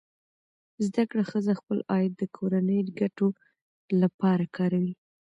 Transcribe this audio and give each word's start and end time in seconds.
زده 0.85 1.03
کړه 1.09 1.23
ښځه 1.31 1.53
خپل 1.59 1.79
عاید 1.91 2.13
د 2.17 2.23
کورنۍ 2.35 2.79
ګټو 2.99 3.27
لپاره 4.01 4.45
کاروي. 4.57 4.93